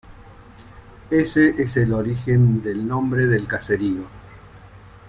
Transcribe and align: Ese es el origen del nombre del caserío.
Ese 1.11 1.61
es 1.61 1.77
el 1.77 1.93
origen 1.93 2.63
del 2.63 2.87
nombre 2.87 3.27
del 3.27 3.45
caserío. 3.45 4.07